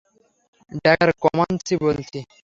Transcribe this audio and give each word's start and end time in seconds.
Dagger, 0.77 1.09
Comanche 1.23 1.73
বলছি। 1.83 2.19